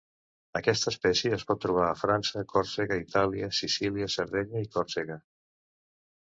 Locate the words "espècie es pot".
0.91-1.61